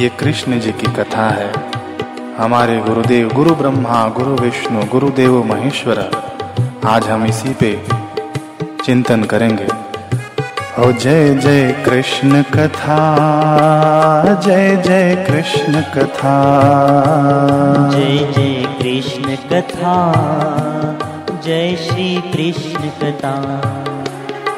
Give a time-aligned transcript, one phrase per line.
[0.00, 1.52] ये कृष्ण जी की कथा है।
[2.38, 5.98] हमारे गुरुदेव, गुरु ब्रह्मा, गुरु विष्णु गुरुदेव महेश्वर,
[6.86, 7.82] आज हम इसी पे
[8.84, 9.66] चिंतन करेंगे।
[10.78, 13.00] ओ जय जय कृष्ण कथा,
[14.46, 16.34] जय जय कृष्ण कथा।
[17.94, 19.94] जय जय कृष्ण कथा,
[21.44, 23.36] जय श्री कृष्ण कथा।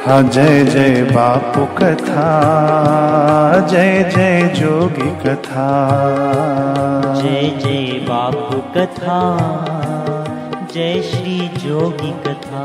[0.06, 2.31] हाँ जय जय बापू कथा
[3.70, 5.67] जय जय जोगी कथा।
[7.22, 9.19] जय जय बापू कथा
[10.75, 12.64] जय श्री जोगी कथा।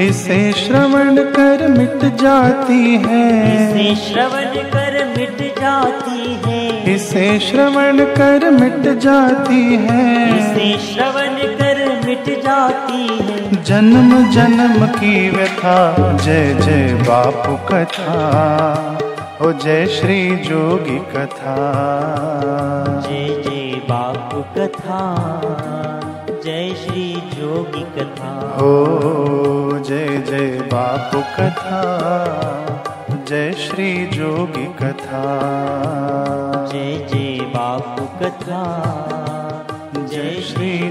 [0.00, 8.50] इसे श्रवण कर मिट जाती है। इसे श्रवण कर मिट जाती है। इसे श्रवण कर
[8.50, 11.63] मिट जाती है। इसे श्रवण कर
[12.14, 15.76] मिट जाती है। जन्म जन्म की व्यथा
[16.16, 18.18] जय जय बापू कथा
[19.42, 21.56] ओ जय श्री जोगी कथा।
[23.06, 25.00] जय जय बापू कथा
[26.44, 28.72] जय श्री जोगी कथा। हो
[29.88, 31.82] जय जय बापू कथा
[33.28, 35.24] जय श्री जोगी कथा।
[36.72, 38.62] जय जय बापू कथा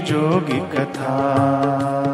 [0.04, 2.13] जोगी कथा।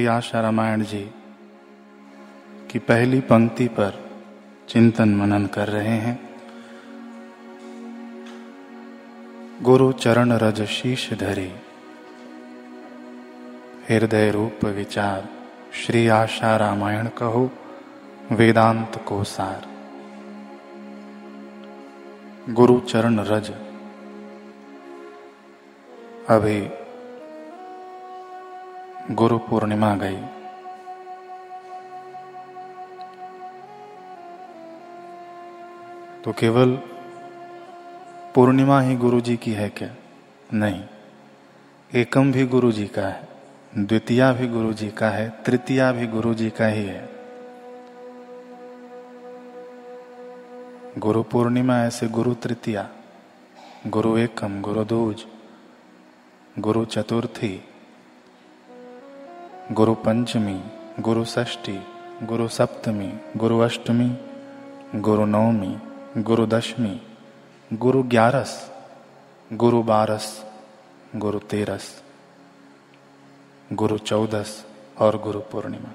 [0.00, 1.10] श्री आशा रामायण जी,
[2.70, 4.10] की पहली पंक्ति पर
[4.68, 6.30] चिंतन मनन कर रहे हैं।
[9.62, 11.60] गुरु चरण रज शीश धरे,
[13.90, 15.28] हृदय रूप विचार,
[15.72, 17.50] श्री आशा रामायण कहो,
[18.32, 19.68] वेदांत को सार।
[22.52, 23.50] गुरु चरण रज।
[26.28, 26.79] अभी
[29.10, 30.16] गुरु पूर्णिमा गई।
[36.24, 36.76] तो केवल
[38.34, 39.94] पूर्णिमा ही गुरु जी की है क्या?
[40.52, 40.84] नहीं।
[41.94, 43.28] एकम भी गुरु जी का है,
[43.78, 47.08] द्वितीया भी गुरु जी का है, तृतीया भी गुरु जी का ही है।
[50.98, 52.88] गुरु पूर्णिमा ऐसे गुरु तृतीया,
[53.86, 55.26] गुरु एकम, गुरु दूज,
[56.58, 57.64] गुरु चतुर्थी
[59.72, 60.64] गुरु पंचमी,
[61.00, 61.80] गुरु षष्ठी,
[62.22, 64.18] गुरु सप्तमी, गुरु अष्टमी,
[64.94, 65.78] गुरु नवमी,
[66.22, 67.02] गुरु दशमी,
[67.72, 68.72] गुरु ग्यारस,
[69.52, 70.44] गुरु बारस,
[71.16, 72.02] गुरु तेरस,
[73.72, 74.66] गुरु चौदस
[74.98, 75.92] और गुरु पूर्णिमा।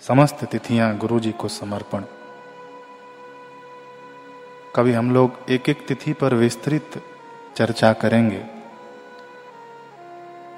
[0.00, 2.04] समस्त तिथियाँ गुरु जी को समर्पण।
[4.76, 7.02] कभी हम लोग एक एक तिथि पर विस्तृत
[7.56, 8.61] चर्चा करेंगे।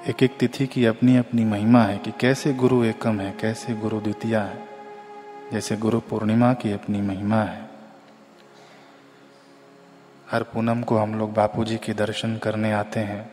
[0.09, 4.01] एक एक तिथि की अपनी अपनी महिमा है कि कैसे गुरु एकम है, कैसे गुरु
[4.01, 4.67] द्वितीया है।
[5.53, 7.69] जैसे गुरु पूर्णिमा की अपनी महिमा है।
[10.31, 13.31] हर पूनम को हम लोग बापूजी के दर्शन करने आते हैं।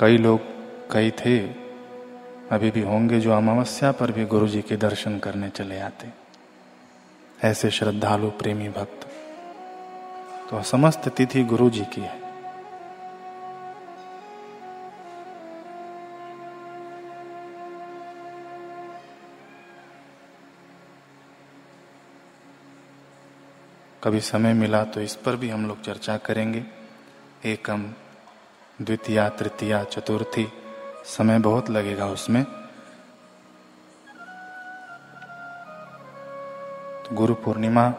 [0.00, 0.40] कई लोग,
[0.92, 1.38] कई थे,
[2.50, 6.08] अभी भी होंगे जो अमावस्या पर भी गुरु जी के दर्शन करने चले आते।
[7.44, 9.08] ऐसे श्रद्धालु, प्रेमी भक्त।
[10.50, 12.25] तो समस्त तिथि गुरु जी की है।
[24.06, 26.62] कभी समय मिला तो इस पर भी हम लोग चर्चा करेंगे।
[27.44, 27.82] एकम,
[28.82, 30.46] द्वितीया, तृतीया, चतुर्थी,
[31.04, 32.44] समय बहुत लगेगा उसमें।
[37.02, 37.92] तो गुरु पूर्णिमा,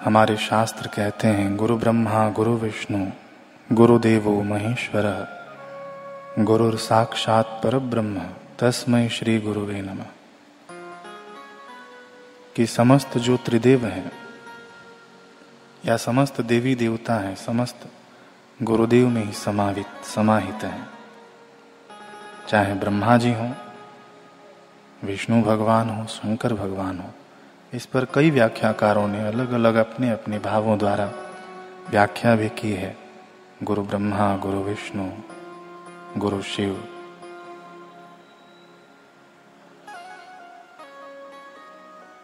[0.00, 3.06] हमारे शास्त्र कहते हैं, गुरु ब्रह्मा, गुरु विष्णु
[3.72, 5.04] गुरुदेवो महेश्वर
[6.38, 8.22] गुरुर साक्षात पर ब्रह्म
[8.58, 10.06] तस्मय श्री गुरुवे नमः।
[12.56, 14.12] कि समस्त जो त्रिदेव हैं,
[15.86, 17.88] या समस्त देवी देवता हैं, समस्त
[18.62, 20.88] गुरुदेव में ही समावित, समाहित हैं।
[22.48, 23.52] चाहे ब्रह्मा जी हों,
[25.04, 27.10] विष्णु भगवान हो, शंकर भगवान हो,
[27.74, 31.12] इस पर कई व्याख्याकारों ने अलग अलग अपने अपने भावों द्वारा
[31.90, 32.96] व्याख्या भी की है।
[33.62, 35.10] गुरु ब्रह्मा, गुरु विष्णु,
[36.20, 36.88] गुरु शिव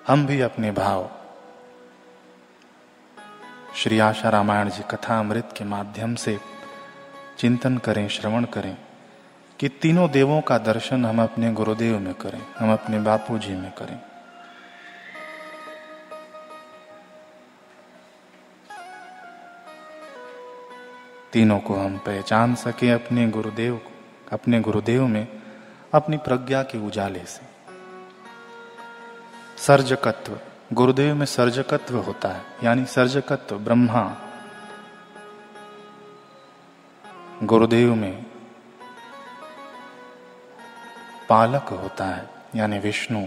[0.08, 1.10] हम भी अपने भाव।
[3.76, 6.36] श्री आशा रामायण जी कथा अमृत के माध्यम से
[7.38, 8.76] चिंतन करें, श्रवण करें
[9.60, 13.70] कि तीनों देवों का दर्शन हम अपने गुरुदेव में करें, हम अपने बापू जी में
[13.72, 13.98] करें।
[21.32, 23.80] तीनों को हम पहचान सके अपने गुरुदेव
[24.32, 25.26] अपने गुरुदेव में
[25.94, 27.47] अपनी प्रज्ञा के उजाले से।
[29.66, 30.38] सर्जकत्व।
[30.72, 34.16] गुरुदेव में सर्जकत्व होता है, यानी सर्जकत्व ब्रह्मा।
[37.42, 38.26] गुरुदेव में
[41.28, 43.26] पालक होता है, यानी विष्णु।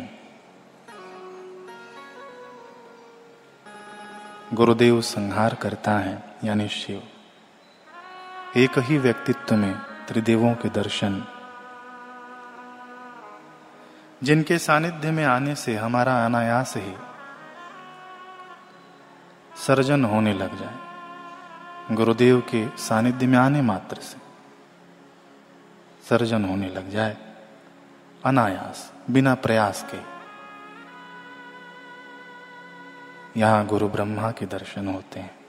[4.54, 7.04] गुरुदेव संहार करता है, यानी शिव।
[8.57, 9.75] एक ही व्यक्तित्व में
[10.07, 11.25] त्रिदेवों के दर्शन।
[14.23, 16.94] जिनके सानिध्य में आने से हमारा अनायास ही
[19.57, 24.18] सर्जन होने लग जाए। गुरुदेव के सानिध्य में आने मात्र से
[26.09, 27.18] सर्जन होने लग जाए
[28.25, 30.00] अनायास, बिना प्रयास के।
[33.39, 35.39] यहाँ गुरु ब्रह्मा के दर्शन होते हैं।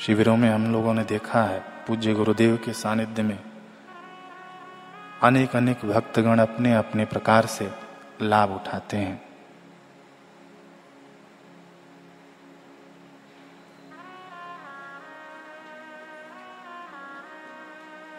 [0.00, 3.47] शिविरों में हम लोगों ने देखा है, पूज्य गुरुदेव के सानिध्य में
[5.22, 7.70] अनेक अनेक भक्तगण अपने अपने प्रकार से
[8.22, 9.28] लाभ उठाते हैं।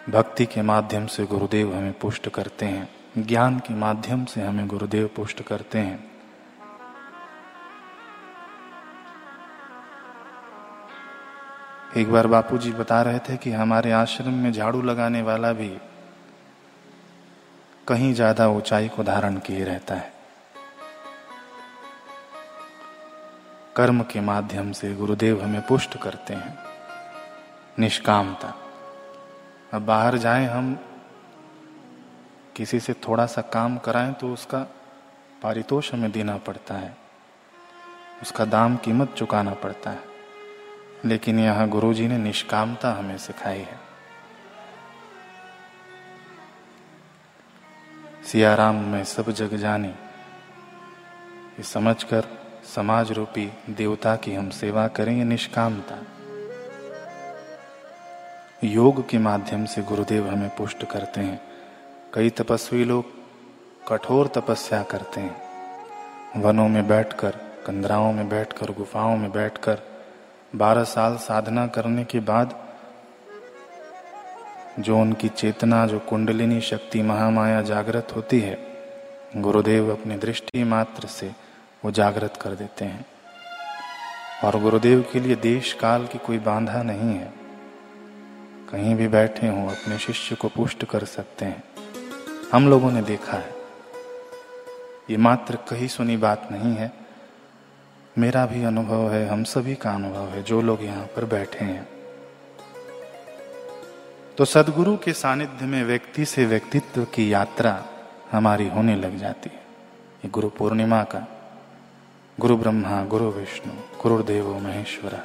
[0.10, 5.10] भक्ति के माध्यम से गुरुदेव हमें पुष्ट करते हैं। ज्ञान के माध्यम से हमें गुरुदेव
[5.16, 6.12] पुष्ट करते हैं।
[11.98, 15.78] एक बार बापूजी बता रहे थे कि हमारे आश्रम में झाड़ू लगाने वाला भी
[17.90, 20.14] कहीं ज़्यादा ऊंचाई को धारण किए रहता है।
[23.76, 26.58] कर्म के माध्यम से गुरुदेव हमें पुष्ट करते हैं।
[27.80, 28.54] निष्कामता।
[29.74, 30.80] अब बाहर जाएँ हम,
[32.56, 34.60] किसी से थोड़ा सा काम कराएँ तो उसका
[35.44, 36.98] पारितोष हमें देना पड़ता है।
[38.22, 40.04] उसका दाम कीमत चुकाना पड़ता है।
[41.06, 43.89] लेकिन यहाँ गुरु जी ने निष्कामता हमें सिखाई है।
[48.32, 52.24] सियाराम में सब जग जानी। ये समझकर
[52.76, 56.04] समाज रूपी देवता की हम सेवा करें ये निष्कामता।
[58.64, 61.42] योग के माध्यम से गुरुदेव हमें पुष्ट करते हैं।
[62.14, 63.06] कई तपस्वी लोग
[63.88, 65.42] कठोर तपस्या करते हैं।
[66.42, 67.32] वनों में बैठकर,
[67.66, 69.80] कंदराओं में बैठकर, गुफाओं में बैठकर
[70.56, 72.69] बारह साल साधना करने के बाद
[74.80, 78.68] जो उनकी चेतना, जो कुंडलिनी शक्ति महामाया जागृत होती है,
[79.38, 81.32] गुरुदेव अपनी दृष्टि मात्र से
[81.86, 83.06] वो जागृत कर देते हैं।
[84.44, 87.34] और गुरुदेव के लिए देश काल की कोई बांधा नहीं है।
[88.72, 91.64] कहीं भी बैठे हों, अपने शिष्य को पुष्ट कर सकते हैं।
[92.54, 93.54] हम लोगों ने देखा है।
[95.10, 96.92] ये मात्र कही सुनी बात नहीं है।
[98.18, 101.99] मेरा भी अनुभव है, हम सभी का अनुभव है, जो लोग यहाँ पर बैठे हैं।
[104.40, 107.86] तो सदगुरु के सानिध्य में व्यक्ति से व्यक्तित्व की यात्रा
[108.32, 109.62] हमारी होने लग जाती है।
[110.26, 111.28] ये गुरु पूर्णिमा का।
[112.40, 115.20] गुरु ब्रह्मा, गुरु विष्णु गुरुदेव महेश्वरा।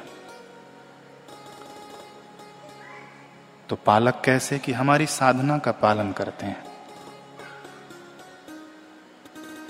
[3.69, 6.65] तो पालक कैसे कि हमारी साधना का पालन करते हैं?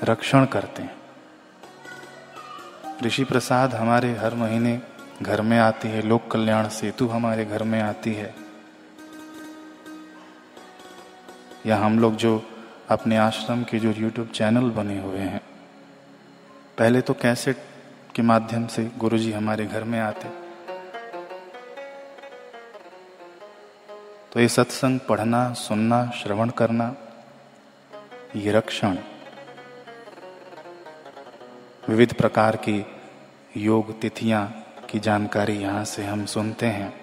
[0.04, 0.96] रक्षण करते हैं।
[3.04, 4.82] ऋषि प्रसाद हमारे हर महीने
[5.22, 8.45] घर में आती है, लोक कल्याण सेतु हमारे घर में आती है।
[11.66, 12.42] या हम लोग जो
[12.90, 15.42] अपने आश्रम के जो यूट्यूब चैनल बने हुए हैं,
[16.78, 17.58] पहले तो कैसेट
[18.16, 20.30] के माध्यम से गुरुजी हमारे घर में आते।
[24.32, 26.96] तो ये सत्संग पढ़ना, सुनना, श्रवण करना,
[28.36, 28.98] ये रक्षण,
[31.90, 32.86] विविध प्रकार की
[33.58, 34.46] योग तिथियाँ
[34.90, 36.94] की जानकारी यहाँ से हम सुनते हैं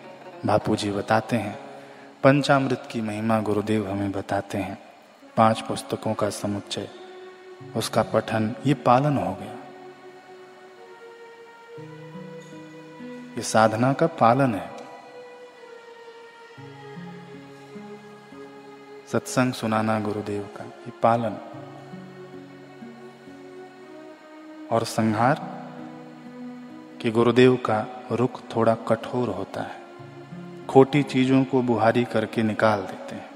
[0.47, 1.59] बापू जी बताते हैं।
[2.25, 4.79] पंचामृत की महिमा गुरुदेव हमें बताते हैं।
[5.37, 6.89] पाँच पुस्तकों का समुच्चय,
[7.77, 9.53] उसका पठन, ये पालन हो गया।
[13.37, 14.71] ये साधना का पालन है।
[19.13, 21.37] सत्संग सुनाना गुरुदेव का, ये पालन।
[24.73, 25.63] और संहार,
[27.03, 29.82] कि गुरुदेव का रुख थोड़ा कठोर होता है।
[30.73, 33.31] खोटी चीज़ों को बुहारी करके निकाल देते हैं,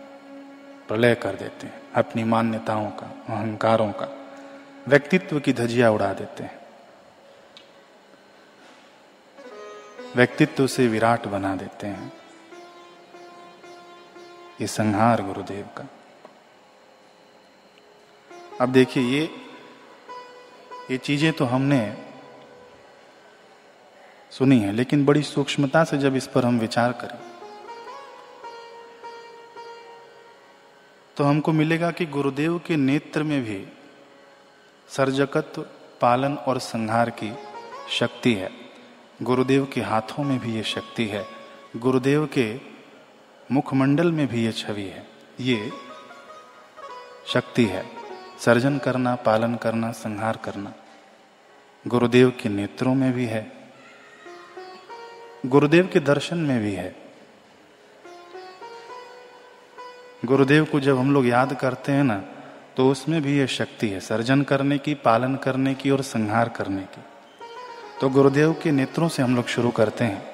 [0.89, 4.09] प्रलय कर देते हैं, अपनी मान्यताओं का, अहंकारों का,
[4.89, 6.61] व्यक्तित्व की धजिया उड़ा देते हैं।
[10.17, 12.13] व्यक्तित्व से विराट बना देते हैं।
[14.61, 15.85] ये संहार गुरुदेव का।
[18.61, 19.29] अब देखिए, ये
[20.91, 22.06] ये चीज़ें तो हमने
[24.39, 27.19] सुनी है, लेकिन बड़ी सूक्ष्मता से जब इस पर हम विचार करें
[31.17, 33.67] तो हमको मिलेगा कि गुरुदेव के नेत्र में भी
[34.89, 35.63] सर्जकत्व,
[36.01, 37.33] पालन और संहार की
[37.91, 38.51] शक्ति है।
[39.23, 41.25] गुरुदेव के हाथों में भी ये शक्ति है।
[41.77, 42.61] गुरुदेव के
[43.53, 45.07] मुखमंडल में भी ये छवि है।
[45.41, 45.71] ये
[47.27, 47.85] शक्ति है।
[48.41, 50.75] सर्जन करना, पालन करना, संहार करना
[51.87, 53.56] गुरुदेव के नेत्रों में भी है।
[55.45, 56.95] गुरुदेव के दर्शन में भी है।
[60.25, 62.17] गुरुदेव को जब हम लोग याद करते हैं ना
[62.77, 66.83] तो उसमें भी ये शक्ति है, सर्जन करने की, पालन करने की और संहार करने
[66.85, 67.03] की।
[68.01, 70.25] तो गुरुदेव के नेत्रों से हम लोग शुरू करते हैं।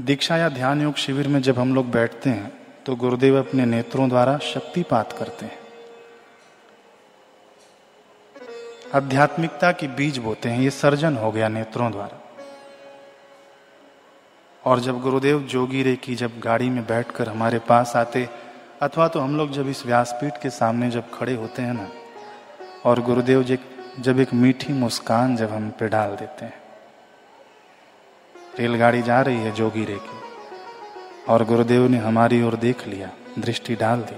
[0.00, 2.52] दीक्षा या ध्यान योग शिविर में जब हम लोग बैठते हैं
[2.86, 5.58] तो गुरुदेव अपने नेत्रों द्वारा शक्तिपात करते हैं।
[8.94, 12.19] आध्यात्मिकता की बीज बोते हैं, ये सर्जन हो गया नेत्रों द्वारा।
[14.64, 18.28] और जब गुरुदेव जोगी रे की जब गाड़ी में बैठकर हमारे पास आते,
[18.82, 21.88] अथवा तो हम लोग जब इस व्यासपीठ के सामने जब खड़े होते हैं ना,
[22.84, 23.58] और गुरुदेव जी,
[24.00, 26.62] जब एक मीठी मुस्कान जब हम पे डाल देते हैं।
[28.58, 30.18] रेलगाड़ी जा रही है जोगी रे की,
[31.28, 34.16] और गुरुदेव ने हमारी ओर देख लिया, दृष्टि डाल दी।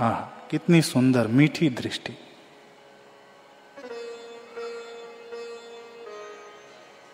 [0.00, 0.20] आह,
[0.50, 2.16] कितनी सुंदर, मीठी दृष्टि।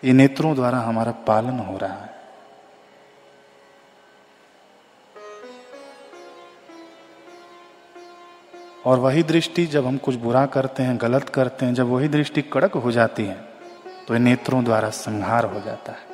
[0.03, 2.16] ये नेत्रों द्वारा हमारा पालन हो रहा है।
[8.87, 12.41] और वही दृष्टि जब हम कुछ बुरा करते हैं, गलत करते हैं, जब वही दृष्टि
[12.43, 13.37] कड़क हो जाती है
[14.07, 16.05] तो नेत्रों द्वारा संहार हो जाता है।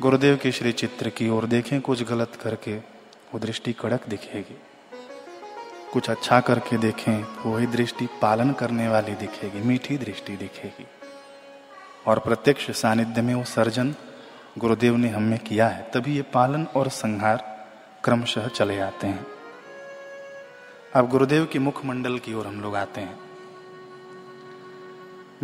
[0.00, 4.56] गुरुदेव के श्री चित्र की ओर देखें, कुछ गलत करके वो दृष्टि कड़क दिखेगी।
[5.92, 10.86] कुछ अच्छा करके देखें, वही दृष्टि पालन करने वाली दिखेगी, मीठी दृष्टि दिखेगी।
[12.06, 13.94] और प्रत्यक्ष सानिध्य में वो सर्जन
[14.58, 17.68] गुरुदेव ने हमें किया है, तभी ये पालन और संहार
[18.04, 19.33] क्रमशः चले आते हैं।
[20.94, 23.18] अब गुरुदेव की मुखमंडल की ओर हम लोग आते हैं।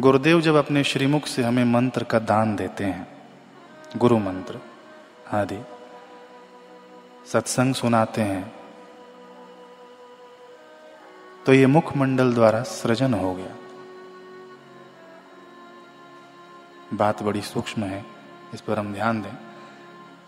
[0.01, 3.07] गुरुदेव जब अपने श्रीमुख से हमें मंत्र का दान देते हैं,
[3.97, 4.61] गुरु मंत्र
[5.33, 5.59] आदि
[7.33, 8.53] सत्संग सुनाते हैं
[11.47, 13.55] तो ये मुखमंडल द्वारा सृजन हो गया।
[16.95, 18.05] बात बड़ी सूक्ष्म है,
[18.55, 19.37] इस पर हम ध्यान दें।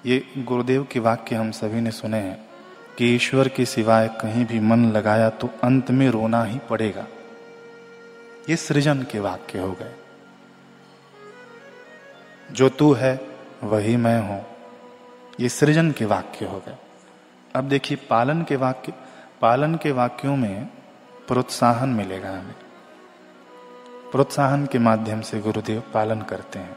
[0.07, 2.52] ये गुरुदेव के वाक्य हम सभी ने सुने हैं।
[2.99, 7.07] कि ईश्वर के सिवाय कहीं भी मन लगाया तो अंत में रोना ही पड़ेगा।
[8.49, 9.93] ये सृजन के वाक्य हो गए।
[12.53, 13.21] जो तू है,
[13.63, 14.47] वही मैं हूँ।
[15.41, 16.77] ये सृजन के वाक्य हो गए।
[17.55, 18.93] अब देखिए, पालन के वाक्य,
[19.41, 20.67] पालन के वाक्यों में
[21.29, 22.55] प्रोत्साहन मिलेगा हमें।
[24.13, 26.77] प्रोत्साहन के माध्यम से गुरुदेव पालन करते हैं।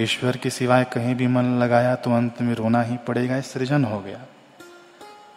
[0.00, 4.00] ईश्वर के सिवाय कहीं भी मन लगाया तो अंत में रोना ही पड़ेगा सृजन हो
[4.00, 4.20] गया।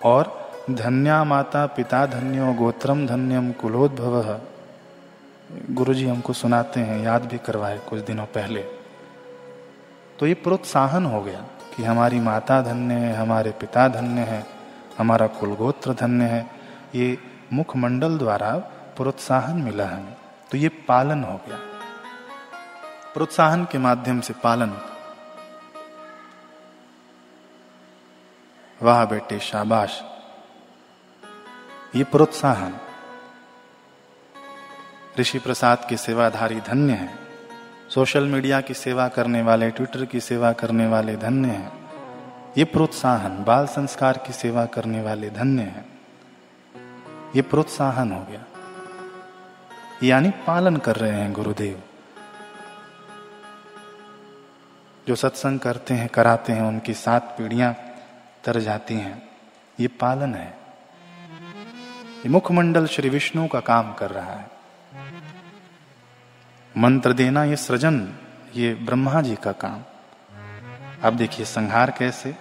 [0.02, 4.40] और धन्या माता पिता धन्यो गोत्रम धन्यम कुलोद्भव।
[5.72, 8.64] गुरु जी हमको सुनाते हैं, याद भी करवाए कुछ दिनों पहले।
[10.20, 14.46] तो ये प्रोत्साहन हो गया कि हमारी माता धन्य है, हमारे पिता धन्य है,
[14.98, 16.46] हमारा कुलगोत्र धन्य है।
[16.96, 17.18] ये
[17.54, 18.52] मुखमंडल द्वारा
[18.98, 20.16] प्रोत्साहन मिला हमें
[20.52, 21.58] तो ये पालन हो गया।
[23.14, 24.70] प्रोत्साहन के माध्यम से पालन
[28.84, 30.04] वाह बेटे, शाबाश।
[31.96, 32.78] ये प्रोत्साहन
[35.20, 37.16] ऋषि प्रसाद के सेवाधारी धन्य है।
[37.90, 41.90] सोशल मीडिया की सेवा करने वाले, ट्विटर की सेवा करने वाले धन्य हैं।
[42.58, 46.00] ये प्रोत्साहन, बाल संस्कार की सेवा करने वाले धन्य हैं।
[47.36, 48.44] ये प्रोत्साहन हो गया।
[50.04, 51.84] यानी पालन कर रहे हैं गुरुदेव।
[55.08, 57.87] जो सत्संग करते हैं, कराते हैं, उनकी सात पीढ़ियाँ
[58.48, 59.30] तर जाती हैं।
[59.80, 60.58] ये पालन है।
[62.18, 64.52] ये मुखमंडल श्री विष्णु का काम कर रहा है।
[66.78, 68.14] मंत्र देना ये सृजन,
[68.56, 69.82] ये ब्रह्मा जी का काम।
[71.04, 72.36] अब देखिए संहार कैसे।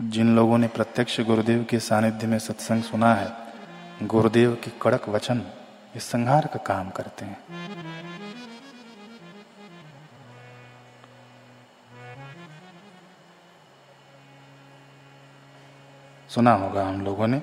[0.00, 3.32] जिन लोगों ने प्रत्यक्ष गुरुदेव के सानिध्य में सत्संग सुना है,
[4.02, 5.38] गुरुदेव के कड़क वचन,
[5.94, 7.38] ये संहार का काम करते हैं।
[16.28, 17.42] सुना होगा हम लोगों ने।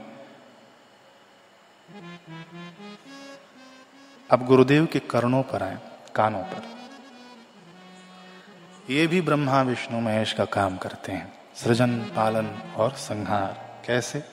[4.31, 5.77] अब गुरुदेव के कर्णों पर आए,
[6.15, 6.63] कानों पर।
[8.89, 12.47] ये भी ब्रह्मा, विष्णु, महेश का काम करते हैं। सृजन, पालन
[12.77, 14.23] और संहार, कैसे?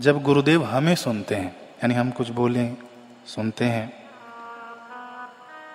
[0.00, 2.74] जब गुरुदेव हमें सुनते हैं, यानी हम कुछ बोले,
[3.26, 4.10] सुनते हैं,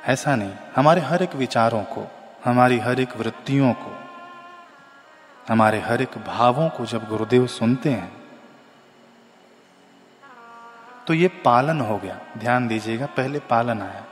[0.04, 2.12] ऐसा नहीं, हमारे हर एक विचारों को,
[2.46, 4.11] हमारी हर एक वृत्तियों को
[5.52, 8.22] हमारे हर एक भावों को जब गुरुदेव सुनते हैं
[11.08, 14.06] तो ये पालन हो गया। ध्यान दीजिएगा, पहले पालन आया।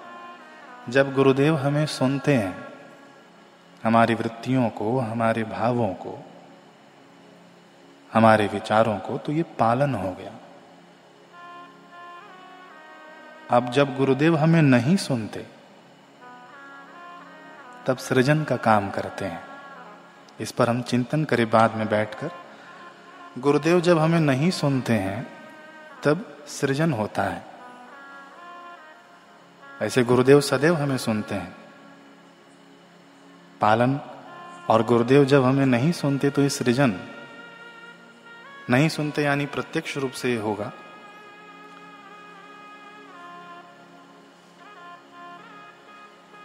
[0.89, 2.67] जब गुरुदेव हमें सुनते हैं,
[3.83, 6.25] हमारी वृत्तियों को, हमारे भावों को,
[8.13, 10.31] हमारे विचारों को तो ये पालन हो गया।
[13.49, 15.45] अब जब गुरुदेव हमें नहीं सुनते,
[17.85, 19.48] तब सृजन का काम करते हैं।
[20.41, 22.31] इस पर हम चिंतन करें बाद में बैठकर।
[23.37, 25.27] गुरुदेव, जब हमें नहीं सुनते हैं,
[26.03, 27.45] तब सृजन होता है।
[29.81, 31.55] ऐसे गुरुदेव सदैव हमें सुनते हैं।
[33.61, 33.99] पालन
[34.69, 36.99] और गुरुदेव, जब हमें नहीं सुनते तो ये सृजन।
[38.69, 40.71] नहीं सुनते यानी प्रत्यक्ष रूप से होगा।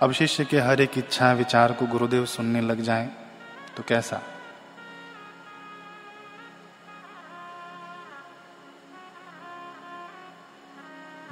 [0.03, 3.24] अब शिष्य के हर एक इच्छा, विचार को गुरुदेव सुनने लग जाएँ।
[3.77, 4.21] तो कैसा?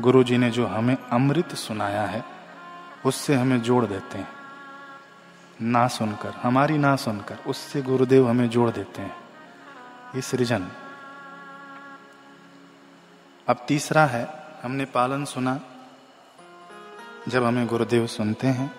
[0.00, 2.24] गुरु जी ने जो हमें अमृत सुनाया है,
[3.06, 4.28] उससे हमें जोड़ देते हैं।
[5.62, 9.16] ना सुनकर, हमारी ना सुनकर, उससे गुरुदेव हमें जोड़ देते हैं।
[10.14, 10.68] ये सृजन।
[13.48, 14.28] अब तीसरा है,
[14.62, 15.60] हमने पालन सुना,
[17.28, 18.74] जब हमें गुरुदेव सुनते हैं,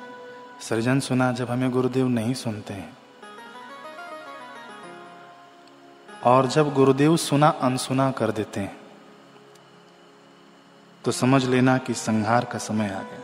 [0.62, 3.03] सृजन सुना, जब हमें गुरुदेव नहीं सुनते हैं।
[6.26, 8.78] और जब गुरुदेव सुना अनसुना कर देते हैं
[11.06, 13.22] तो समझ लेना कि संहार का समय आ गया।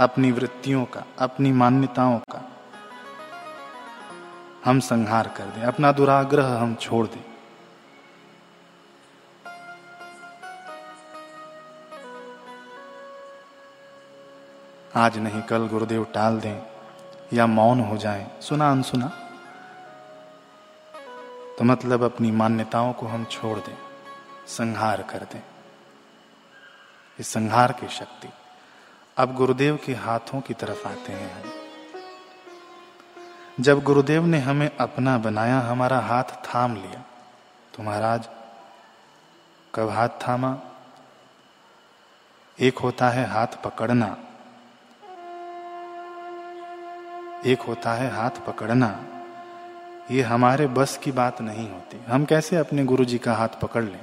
[0.00, 2.50] अपनी वृत्तियों का, अपनी मान्यताओं का
[4.64, 7.24] हम संहार कर दें। अपना दुराग्रह हम छोड़ दें।
[14.96, 16.62] आज नहीं, कल गुरुदेव टाल दें
[17.32, 19.29] या मौन हो जाएँ। सुना अनसुना।
[21.60, 23.76] तो मतलब अपनी मान्यताओं को हम छोड़ दें,
[24.46, 25.42] संहार कर दें।
[27.18, 28.28] इस संहार की शक्ति
[29.16, 31.50] अब गुरुदेव के हाथों की तरफ़ आते हैं हम।
[33.60, 37.04] जब गुरुदेव ने हमें अपना बनाया, हमारा हाथ थाम लिया
[37.74, 38.28] तो महाराज,
[39.74, 40.56] कब हाथ थामा?
[42.58, 44.16] एक होता है हाथ पकड़ना।
[47.46, 49.04] एक होता है हाथ पकड़ना।
[50.10, 53.84] ये हमारे बस की बात नहीं होती। हम कैसे अपने गुरु जी का हाथ पकड़
[53.84, 54.00] लें?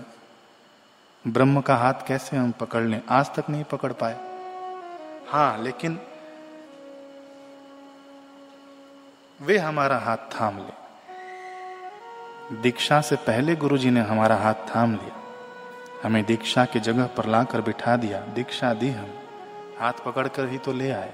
[1.28, 3.02] ब्रह्म का हाथ कैसे हम पकड़ लें?
[3.10, 4.18] आज तक नहीं पकड़ पाए।
[5.30, 6.00] हाँ लेकिन
[9.42, 10.88] वे हमारा हाथ थाम ले।
[12.56, 15.24] दीक्षा से पहले गुरु जी ने हमारा हाथ थाम लिया।
[16.04, 19.10] हमें दीक्षा की जगह पर लाकर बिठा दिया। दीक्षा दी हम।
[19.80, 21.14] हाथ पकड़कर ही तो ले आए।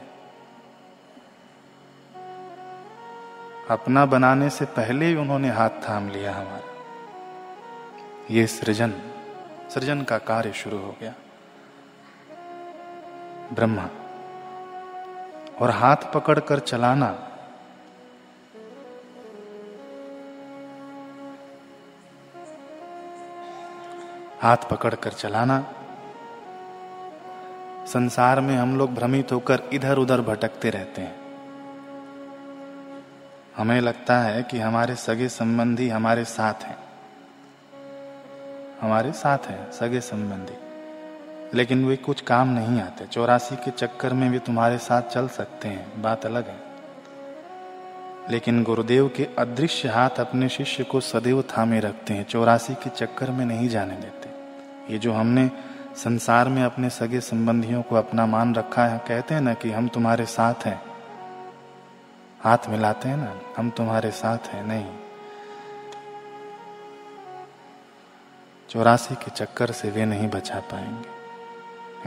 [3.70, 6.62] अपना बनाने से पहले ही उन्होंने हाथ थाम लिया हमारा।
[8.32, 8.94] ये सृजन
[9.70, 11.14] सृजन का कार्य शुरू हो गया।
[13.54, 13.90] ब्रह्मा,
[15.62, 17.30] और हाथ पकड़कर चलाना।
[24.42, 25.74] हाथ पकड़कर चलाना।
[27.88, 31.23] संसार में हम लोग भ्रमित होकर इधर उधर भटकते रहते हैं।
[33.58, 36.78] हमें लगता है कि हमारे सगे संबंधी हमारे साथ हैं।
[38.82, 40.58] हमारे साथ हैं, सगे संबंधी।
[41.58, 45.68] लेकिन वे कुछ काम नहीं आते। चौरासी के चक्कर में भी तुम्हारे साथ चल सकते
[45.68, 46.60] हैं। बात अलग है।
[48.30, 53.32] लेकिन गुरुदेव के अदृश्य हाथ अपने शिष्य को सदैव थामे रखते हैं। चौरासी के चक्कर
[53.32, 54.30] में नहीं जाने देते।
[54.94, 55.52] ये जो हमने
[55.96, 59.88] संसार में अपने सगे संबंधियों को अपना मान रखा है, कहते हैं ना कि हम
[59.88, 60.93] तुम्हारे साथ हैं।
[62.44, 65.00] हाथ मिलाते हैं ना, हम तुम्हारे साथ हैं, नहीं।
[68.70, 71.24] चौरासी के चक्कर से वे नहीं बचा पाएँगे।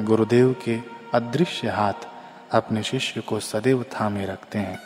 [0.05, 0.81] गुरुदेव के
[1.15, 1.93] अदृश्य हाथ
[2.53, 4.79] अपने शिष्य को सदैव थामे रखते हैं।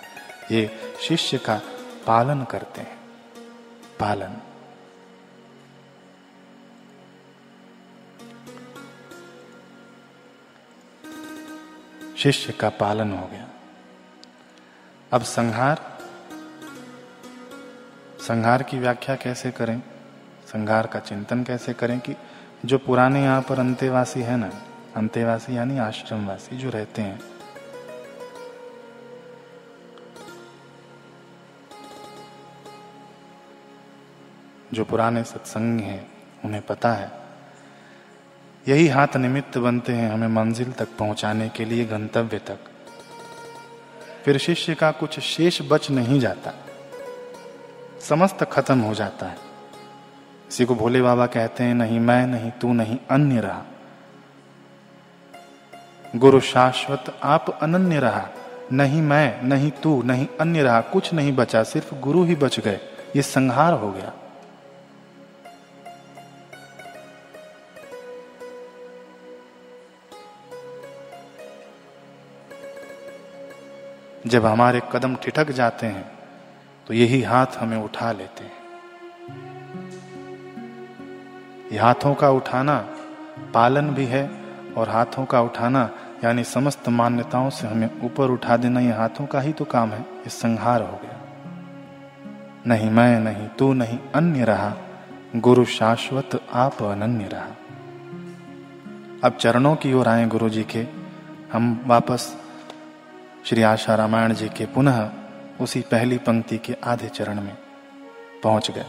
[0.50, 1.60] ये शिष्य का
[2.06, 3.00] पालन करते हैं।
[4.00, 4.36] पालन।
[12.18, 13.48] शिष्य का पालन हो गया।
[15.12, 15.98] अब संहार।
[18.20, 19.82] संहार की व्याख्या कैसे करें?
[20.46, 22.14] संहार का चिंतन कैसे करें कि
[22.64, 24.50] जो पुराने यहाँ पर अंतेवासी है ना
[24.96, 27.20] अंतेवासी यानी आश्रमवासी जो रहते हैं।
[34.72, 36.12] जो पुराने सत्संग हैं,
[36.44, 37.12] उन्हें पता है।
[38.68, 42.69] यही हाथ निमित्त बनते हैं हमें मंजिल तक पहुँचाने के लिए, गंतव्य तक।
[44.24, 46.52] फिर शिष्य का कुछ शेष बच नहीं जाता।
[48.00, 49.36] समस्त खत्म हो जाता है।
[50.48, 53.62] इसी को भोले बाबा कहते हैं, नहीं मैं, नहीं तू, नहीं अन्य रहा।
[56.16, 58.28] गुरु शाश्वत आप अनन्य रहा।
[58.72, 62.80] नहीं मैं, नहीं तू, नहीं अन्य रहा। कुछ नहीं बचा, सिर्फ़ गुरु ही बच गए।
[63.16, 64.12] ये संहार हो गया।
[74.30, 76.04] जब हमारे कदम ठिठक जाते हैं
[76.86, 78.58] तो यही हाथ हमें उठा लेते हैं।
[81.72, 82.76] ये हाथों का उठाना
[83.54, 84.30] पालन भी है
[84.76, 85.90] और हाथों का उठाना,
[86.24, 90.00] यानी समस्त मान्यताओं से हमें ऊपर उठा देना, ये हाथों का ही तो काम है,
[90.00, 91.16] ये संहार हो गया।
[92.66, 94.72] नहीं मैं नहीं, तू नहीं, अन्य रहा।
[95.36, 97.48] गुरु शाश्वत, आप अनन्य रहा।
[99.24, 100.86] अब चरणों की ओर आए गुरु जी के।
[101.52, 102.39] हम वापस
[103.44, 105.10] श्री आशा रामायण जी के पुनः
[105.60, 107.58] उसी पहली पंक्ति के आधे चरण में
[108.44, 108.84] पहुँच गए।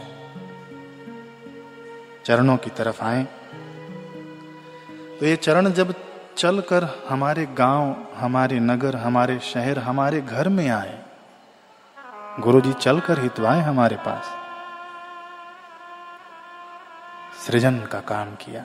[2.24, 3.24] चरणों की तरफ़ आए।
[5.20, 5.94] तो ये चरण जब
[6.36, 11.02] चलकर हमारे गाँव, हमारे नगर, हमारे शहर, हमारे घर में आए
[12.40, 14.24] गुरु जी चलकर ही तो आए हमारे पास।
[17.46, 18.64] सृजन का काम किया।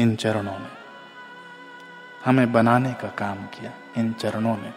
[0.00, 0.68] इन चरणों ने
[2.24, 4.72] हमें बनाने का काम किया इन चरणों ने।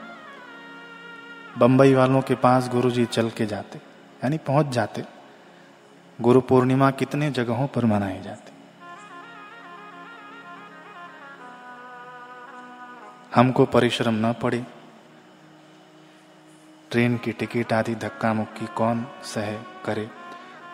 [1.57, 3.77] बंबई वालों के पास गुरु जी चल के जाते,
[4.23, 5.05] यानी पहुँच जाते।
[6.21, 8.53] गुरु पूर्णिमा कितने जगहों पर मनाई जाती।
[13.35, 14.65] हमको परिश्रम न पड़े।
[16.91, 19.53] ट्रेन की टिकट आदि धक्का मुक्की कौन सह
[19.85, 20.09] करे।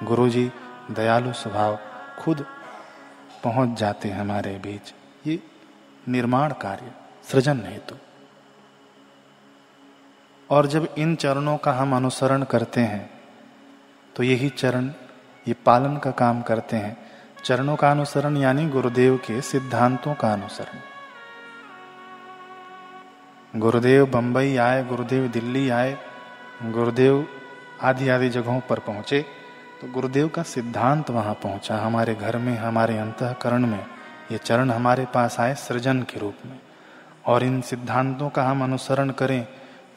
[0.04, 0.52] गुरुजी,
[0.92, 1.80] दयालु स्वभाव
[2.20, 2.46] खुद
[3.43, 4.93] पहुँच जाते हमारे बीच,
[5.28, 5.39] ये
[6.08, 6.91] निर्माण कार्य,
[7.23, 7.95] सृजन हेतु।
[10.49, 13.10] और जब इन चरणों का हम अनुसरण करते हैं
[14.15, 14.88] तो यही चरण,
[15.45, 16.97] ये पालन का काम करते हैं।
[17.45, 20.80] चरणों का अनुसरण यानी गुरुदेव के सिद्धांतों का अनुसरण।
[23.56, 25.97] गुरुदेव बंबई आए, गुरुदेव दिल्ली आए,
[26.63, 27.28] गुरुदेव
[27.82, 29.25] आदि आदि जगहों पर पहुँचे
[29.82, 33.86] तो गुरुदेव का सिद्धांत वहाँ पहुँचा हमारे घर में, हमारे अंतकरण में।
[34.32, 36.60] ये चरण हमारे पास आए सृजन के रूप में।
[37.26, 39.48] और इन सिद्धांतों का हम अनुसरण करें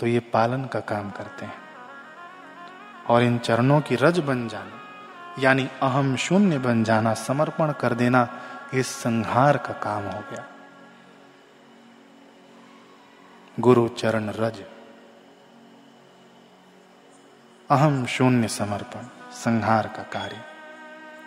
[0.01, 1.55] तो ये पालन का काम करते हैं।
[3.09, 4.79] और इन चरणों की रज बन जाना,
[5.39, 8.29] यानी अहम शून्य बन जाना, समर्पण कर देना
[8.75, 10.45] इस संहार का काम हो गया।
[13.61, 14.63] गुरु चरण रज।
[17.71, 20.41] अहम शून्य समर्पण। संहार का कार्य।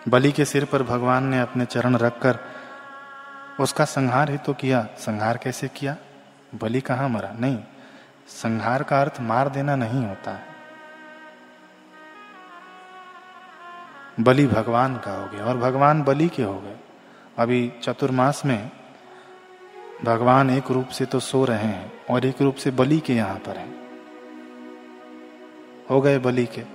[0.08, 2.40] बलि के सिर पर भगवान ने अपने चरण रखकर
[3.60, 5.96] उसका संहार ही तो किया। संहार कैसे किया?
[6.56, 7.32] बलि कहाँ मरा?
[7.32, 7.58] नहीं,
[8.28, 10.46] संहार का अर्थ मार देना नहीं होता। है
[14.20, 16.76] बलि भगवान का हो गया और भगवान बलि के हो गए।
[17.38, 18.72] अभी चतुर्मास में
[20.06, 23.38] भगवान एक रूप से तो सो रहे हैं और एक रूप से बलि के यहाँ
[23.38, 23.76] पर हैं।
[25.90, 26.75] हो गए बलि के।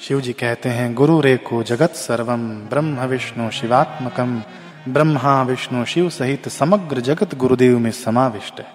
[0.00, 4.42] शिव जी कहते हैं, गुरु रेको जगत सर्वम ब्रह्म विष्णु शिवात्मकम
[4.88, 8.66] ब्रह्मा विष्णु शिव सहित समग्र जगत गुरुदेव में समाविष्ट है।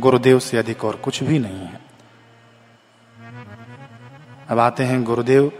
[0.00, 1.80] गुरुदेव से अधिक और कुछ भी नहीं है।
[4.48, 5.52] अब आते हैं गुरुदेव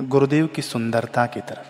[0.00, 1.68] गुरुदेव की सुंदरता की तरफ़।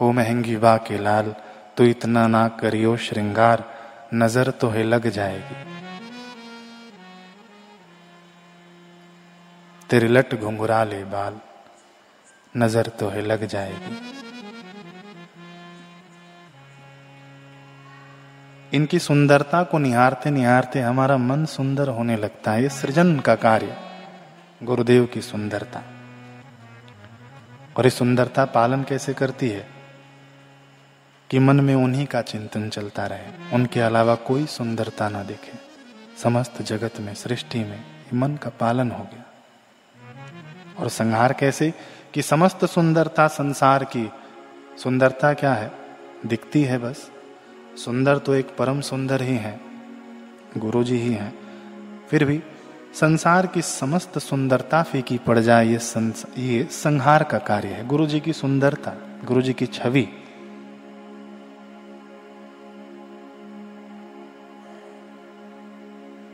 [0.00, 1.34] ओ महँगी बा के लाल
[1.76, 3.64] तो इतना ना करियो श्रृंगार,
[4.14, 5.71] नज़र तो है लग जाएगी।
[9.92, 11.40] तेरे लट घुंघरा ले बाल,
[12.56, 13.98] नज़र तो है लग जाएगी।
[18.76, 23.76] इनकी सुंदरता को निहारते निहारते हमारा मन सुंदर होने लगता है। सृजन का कार्य,
[24.62, 25.82] गुरुदेव की सुंदरता।
[27.76, 29.68] और ये सुंदरता पालन कैसे करती है?
[31.30, 35.52] कि मन में उन्हीं का चिंतन चलता रहे। उनके अलावा कोई सुंदरता ना देखे।
[36.22, 39.21] समस्त जगत में, सृष्टि में मन का पालन हो गया।
[40.82, 41.74] और संहार कैसे?
[42.14, 44.10] कि समस्त सुंदरता संसार की
[44.82, 45.72] सुंदरता क्या है?
[46.26, 47.10] दिखती है बस।
[47.84, 49.60] सुंदर तो एक परम सुंदर ही है।
[50.56, 51.38] गुरु जी ही हैं।
[52.10, 52.42] फिर भी
[52.94, 58.06] संसार की समस्त सुंदरता फीकी पड़ जाए ये संस, ये संहार का कार्य है। गुरु
[58.06, 58.92] जी की सुंदरता
[59.24, 60.08] गुरु जी की छवि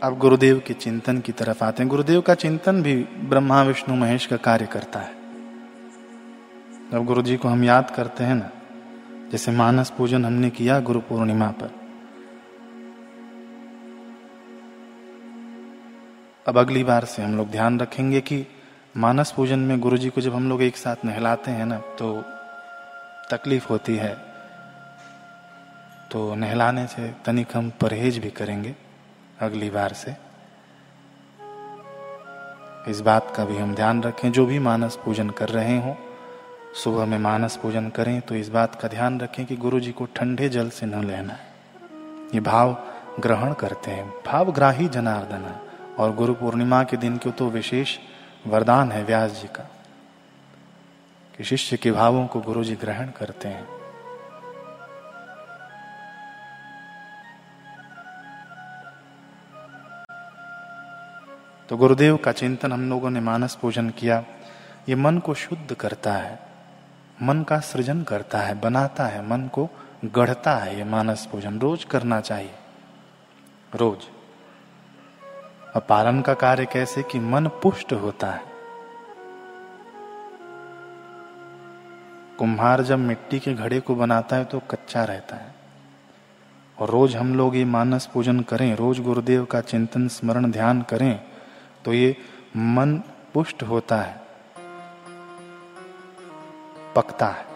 [0.02, 4.26] अब गुरुदेव के चिंतन की तरफ़ आते हैं। गुरुदेव का चिंतन भी ब्रह्मा, विष्णु, महेश
[4.26, 5.14] का कार्य करता है।
[6.92, 8.50] जब गुरु जी को हम याद करते हैं ना,
[9.32, 11.70] जैसे मानस पूजन हमने किया गुरु पूर्णिमा पर।
[16.48, 18.46] अब अगली बार से हम लोग ध्यान रखेंगे कि
[18.96, 22.24] मानस पूजन में गुरु जी को जब हम लोग एक साथ नहलाते हैं ना तो
[23.30, 24.16] तकलीफ़ होती है।
[26.12, 28.87] तो नहलाने से तनिक हम परहेज भी करेंगे।
[29.40, 30.14] अगली बार से।
[32.88, 35.96] इस बात का भी हम ध्यान रखें, जो भी मानस पूजन कर रहे हो,
[36.74, 40.04] सुबह में मानस पूजन करें तो इस बात का ध्यान रखें कि गुरु जी को
[40.16, 41.46] ठंडे जल से न लेना है।
[42.34, 42.76] ये भाव
[43.20, 45.50] ग्रहण करते हैं। भावग्राही जनार्दन
[45.98, 47.96] और गुरु पूर्णिमा के दिन क्यों तो विशेष
[48.46, 49.68] वरदान है व्यास जी का,
[51.34, 53.77] कि शिष्य के भावों को गुरु जी ग्रहण करते हैं।
[61.68, 64.24] तो गुरुदेव का चिंतन हम लोगों ने मानस पूजन किया।
[64.88, 66.40] ये मन को शुद्ध करता है।
[67.22, 69.68] मन का सृजन करता है, बनाता है, मन को
[70.04, 72.50] गढ़ता है ये मानस पूजन। रोज करना चाहिए।
[73.74, 73.98] रोज।
[75.76, 78.42] और पालन का कार्य कैसे कि मन पुष्ट होता है।
[82.38, 85.54] कुम्हार जब मिट्टी के घड़े को बनाता है तो कच्चा रहता है।
[86.78, 91.20] और रोज हम लोग ये मानस पूजन करें, रोज गुरुदेव का चिंतन, स्मरण, ध्यान करें
[91.84, 92.16] तो ये
[92.56, 92.96] मन
[93.34, 94.20] पुष्ट होता है,
[96.96, 97.46] पकता है।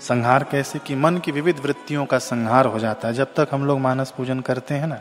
[0.00, 3.66] संहार कैसे कि मन की विविध वृत्तियों का संहार हो जाता है। जब तक हम
[3.66, 5.00] लोग मानस पूजन करते हैं ना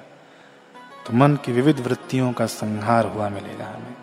[1.05, 3.95] तो मन की विविध वृत्तियों का संहार हुआ मिलेगा हमें।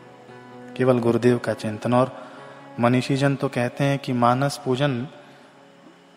[0.77, 2.13] केवल गुरुदेव का चिंतन और
[2.81, 5.07] मनीषी जन तो कहते हैं कि मानस पूजन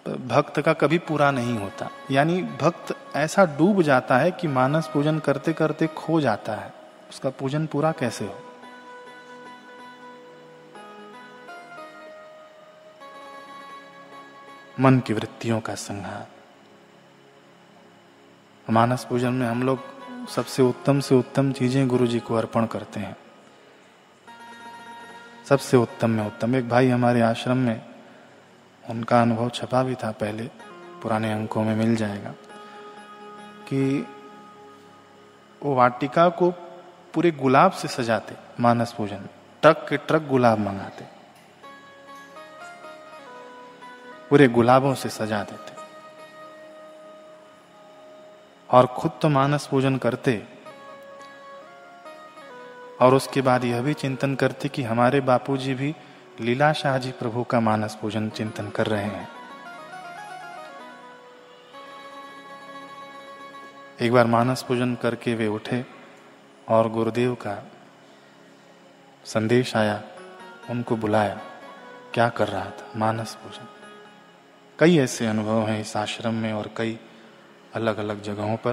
[0.07, 5.19] भक्त का कभी पूरा नहीं होता। यानी भक्त ऐसा डूब जाता है कि मानस पूजन
[5.19, 6.73] करते करते खो जाता है।
[7.09, 8.35] उसका पूजन पूरा कैसे हो?
[14.79, 16.27] मन की वृत्तियों का संहार
[18.71, 19.79] मानस पूजन में हम लोग
[20.29, 23.17] सबसे उत्तम से उत्तम चीज़ें गुरु जी को अर्पण करते हैं।
[25.49, 27.81] सबसे उत्तम में उत्तम। एक भाई हमारे आश्रम में
[28.89, 30.43] उनका अनुभव छपा भी था पहले,
[31.01, 32.31] पुराने अंकों में मिल जाएगा,
[33.67, 34.07] कि
[35.63, 36.51] वो वाटिका को
[37.13, 39.27] पूरे गुलाब से सजाते, मानस पूजन
[39.61, 41.05] ट्रक के ट्रक गुलाब मंगाते।
[44.29, 45.77] पूरे गुलाबों से सजा देते।
[48.71, 50.47] और खुद तो मानस पूजन करते।
[53.01, 55.95] और उसके बाद यह भी चिंतन करते कि हमारे बापूजी भी
[56.39, 59.29] लीला शाह जी प्रभु का मानस पूजन चिंतन कर रहे हैं।
[64.01, 65.85] एक बार मानस पूजन करके वे उठे
[66.69, 67.71] और गुरुदेव का
[69.25, 70.03] संदेश आया,
[70.69, 71.41] उनको बुलाया,
[72.13, 72.91] क्या कर रहा था?
[72.95, 73.67] मानस पूजन।
[74.79, 76.99] कई ऐसे अनुभव हैं इस आश्रम में और कई
[77.73, 78.71] अलग अलग जगहों पर।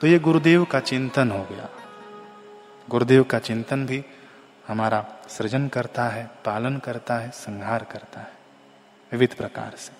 [0.00, 1.68] तो ये गुरुदेव का चिंतन हो गया।
[2.90, 4.04] गुरुदेव का चिंतन भी
[4.70, 8.32] हमारा सृजन करता है, पालन करता है, संहार करता है।
[9.12, 9.92] विविध प्रकार से।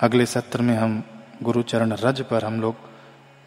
[0.00, 1.02] अगले सत्र में हम
[1.42, 2.74] गुरु चरण रज पर हम लोग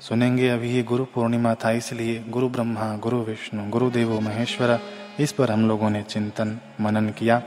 [0.02, 4.80] सुनेंगे अभी ये गुरु पूर्णिमा था, इसलिए गुरु ब्रह्मा, गुरु विष्णु, गुरु देवो महेश्वर,
[5.20, 7.42] इस पर हम लोगों ने चिंतन, मनन किया।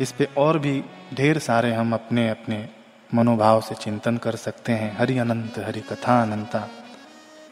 [0.00, 0.84] इस पे और भी
[1.14, 2.68] ढेर सारे हम अपने अपने
[3.14, 6.68] मनोभाव से चिंतन कर सकते हैं। हरि अनंत, हरि कथा अनंता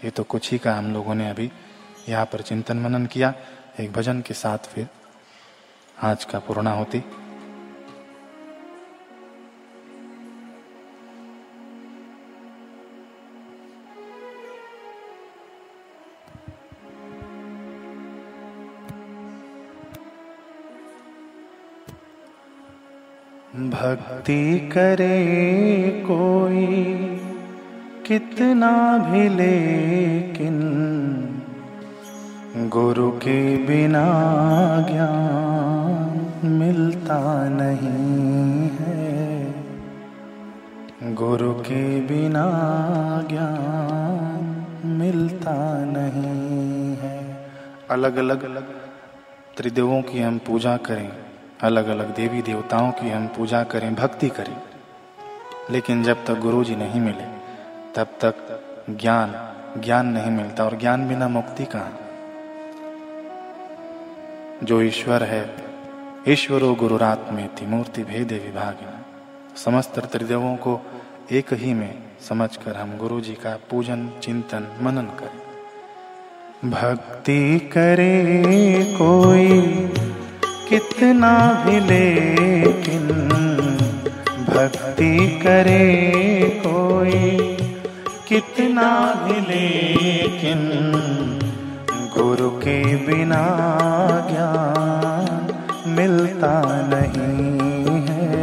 [0.05, 1.51] ये तो कुछ ही का हम लोगों ने अभी।
[2.09, 3.33] यहाँ पर चिंतन मनन किया,
[3.81, 4.89] एक भजन के साथ फिर
[6.03, 7.03] आज का पूर्णा होती
[23.73, 27.22] भक्ति करे कोई
[28.07, 30.57] कितना भी लेकिन
[32.69, 34.05] गुरु के बिना
[34.89, 39.55] ज्ञान मिलता नहीं है।
[41.15, 42.47] गुरु के बिना
[43.31, 44.41] ज्ञान
[44.99, 45.55] मिलता
[45.87, 47.19] नहीं है।
[47.91, 48.65] अलग अलग
[49.57, 51.11] त्रिदेवों की हम पूजा करें
[51.63, 54.57] अलग अलग देवी देवताओं की हम पूजा करें, भक्ति करें,
[55.71, 57.42] लेकिन जब तक गुरु जी नहीं मिले
[57.97, 58.35] तब तक
[58.91, 59.49] ज्ञान
[59.81, 61.99] ज्ञान नहीं मिलता और ज्ञान बिना मुक्ति कहाँ?
[64.65, 65.57] जो ईश्वर है,
[66.29, 66.75] ईश्वरो
[67.61, 68.77] थी, मूर्ति भेदे विभाग
[69.57, 70.81] समस्त त्रिदेवों को
[71.33, 79.61] एक ही में समझकर हम गुरु जी का पूजन, चिंतन, मनन करें। भक्ति करे कोई,
[80.69, 83.09] कितना भी लेकिन
[84.51, 87.52] भक्ति करे कोई
[88.33, 90.61] कितना भी लेकिन
[92.15, 93.43] गुरु के बिना
[94.31, 95.53] ज्ञान
[95.97, 96.53] मिलता
[96.93, 98.41] नहीं है।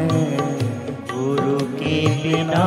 [1.12, 2.66] गुरु के बिना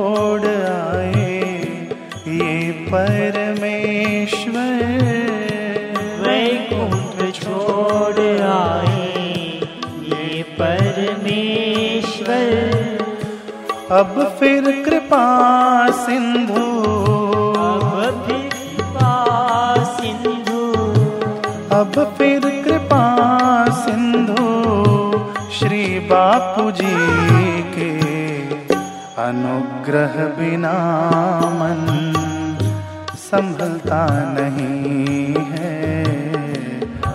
[0.00, 1.40] छोड़ आए
[2.28, 4.78] ये परमेश्वर।
[6.20, 9.60] वैकुंठ छोड़ आए
[10.02, 12.38] ये परमेश्वर।
[13.92, 15.24] अब फिर कृपा
[15.90, 16.68] सिंधु।
[17.60, 19.14] अब भी कृपा
[19.84, 20.62] सिंधु।
[21.74, 23.04] अब फिर कृपा
[23.70, 24.44] सिंधु।
[25.58, 26.94] श्री बापू जी
[29.30, 30.72] अनुग्रह बिना
[31.50, 32.12] मन
[33.16, 36.04] संभलता नहीं है।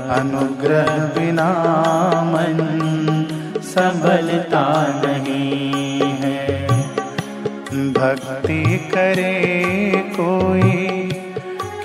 [0.10, 1.48] अनुग्रह बिना
[2.22, 2.58] मन
[3.62, 4.64] संभलता
[5.06, 6.68] नहीं है।
[7.74, 10.72] भक्ति करे कोई,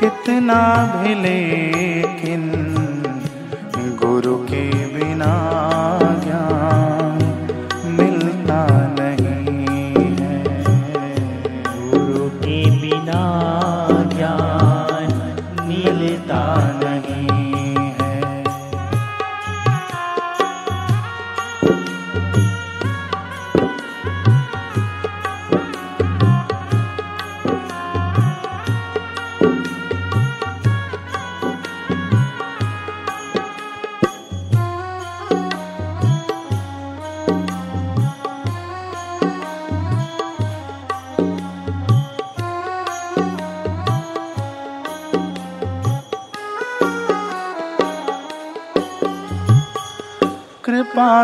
[0.00, 2.50] कितना भी लेकिन
[4.02, 4.79] गुरु के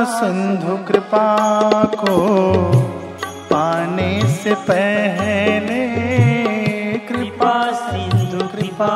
[0.06, 1.28] सिंधु कृपा
[1.84, 2.16] को
[3.50, 5.82] पाने से पहले
[6.98, 8.94] कृपा सिंधु कृपा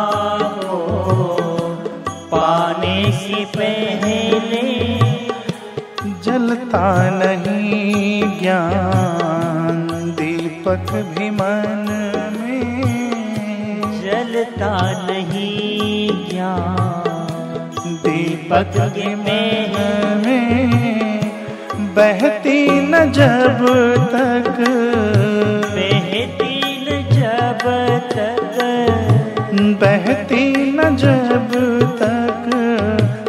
[0.64, 0.78] को
[2.32, 4.62] पाने से पहले
[6.24, 9.86] जलता नहीं ज्ञान,
[10.18, 11.86] दीपक भी मन
[12.40, 12.80] में।
[14.02, 14.74] जलता
[15.06, 17.19] नहीं ज्ञान।
[18.53, 19.74] में
[20.24, 20.70] में
[21.94, 23.59] बहती न जब
[24.12, 24.57] तक।
[25.74, 27.61] बहती न जब
[28.12, 28.57] तक।
[29.82, 31.48] बहती न जब
[32.03, 32.51] तक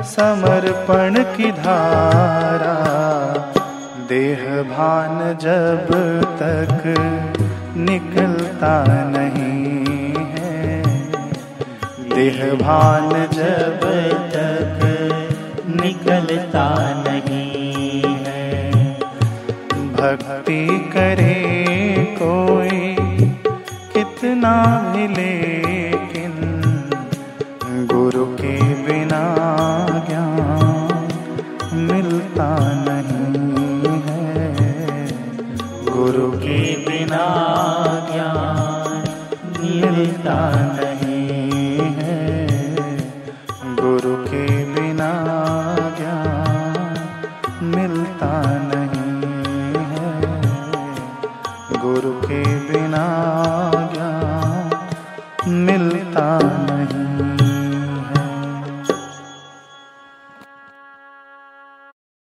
[0.04, 2.76] समर्पण की धारा
[4.10, 5.88] देह भान जब
[6.42, 6.84] तक
[7.78, 8.86] निकलता
[9.18, 10.84] नहीं है।
[12.16, 13.80] देह भान जब
[14.34, 14.51] तक
[16.12, 16.68] निकलता
[17.08, 18.94] नहीं है।
[19.94, 21.36] भक्ति करे
[22.22, 22.96] कोई
[23.94, 24.54] कितना
[24.92, 25.08] भी